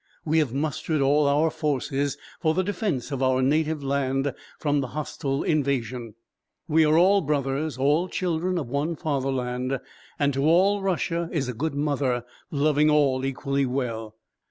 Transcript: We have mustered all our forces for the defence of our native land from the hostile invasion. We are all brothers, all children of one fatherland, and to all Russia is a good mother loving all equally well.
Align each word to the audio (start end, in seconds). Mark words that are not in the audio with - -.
We 0.25 0.39
have 0.39 0.51
mustered 0.51 0.99
all 0.99 1.27
our 1.27 1.51
forces 1.51 2.17
for 2.39 2.55
the 2.55 2.63
defence 2.63 3.11
of 3.11 3.21
our 3.21 3.43
native 3.43 3.83
land 3.83 4.33
from 4.57 4.81
the 4.81 4.87
hostile 4.97 5.43
invasion. 5.43 6.15
We 6.67 6.83
are 6.85 6.97
all 6.97 7.21
brothers, 7.21 7.77
all 7.77 8.09
children 8.09 8.57
of 8.57 8.67
one 8.67 8.95
fatherland, 8.95 9.79
and 10.17 10.33
to 10.33 10.43
all 10.43 10.81
Russia 10.81 11.29
is 11.31 11.47
a 11.47 11.53
good 11.53 11.75
mother 11.75 12.25
loving 12.49 12.89
all 12.89 13.23
equally 13.23 13.67
well. 13.67 14.15